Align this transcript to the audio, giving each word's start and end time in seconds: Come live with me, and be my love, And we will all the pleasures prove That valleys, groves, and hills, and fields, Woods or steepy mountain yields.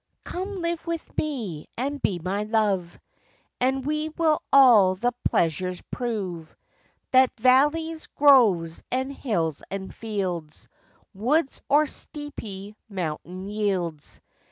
Come 0.23 0.63
live 0.63 0.87
with 0.87 1.15
me, 1.15 1.67
and 1.77 2.01
be 2.01 2.17
my 2.17 2.41
love, 2.41 2.99
And 3.59 3.85
we 3.85 4.09
will 4.09 4.41
all 4.51 4.95
the 4.95 5.13
pleasures 5.25 5.83
prove 5.91 6.55
That 7.11 7.39
valleys, 7.39 8.07
groves, 8.07 8.81
and 8.91 9.13
hills, 9.13 9.61
and 9.69 9.93
fields, 9.93 10.69
Woods 11.13 11.61
or 11.69 11.85
steepy 11.85 12.75
mountain 12.89 13.45
yields. 13.47 14.19